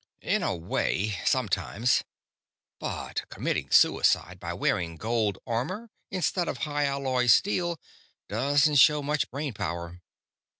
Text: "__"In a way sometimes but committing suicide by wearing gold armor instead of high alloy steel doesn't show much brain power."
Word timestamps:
"__"In 0.29 0.41
a 0.41 0.55
way 0.55 1.19
sometimes 1.25 2.03
but 2.79 3.29
committing 3.29 3.69
suicide 3.69 4.39
by 4.39 4.51
wearing 4.51 4.95
gold 4.97 5.37
armor 5.45 5.91
instead 6.09 6.47
of 6.47 6.57
high 6.65 6.85
alloy 6.85 7.27
steel 7.27 7.79
doesn't 8.27 8.77
show 8.77 9.03
much 9.03 9.29
brain 9.29 9.53
power." 9.53 10.01